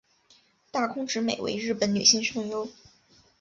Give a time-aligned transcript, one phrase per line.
[0.71, 2.67] 大空直美为日本女性声优。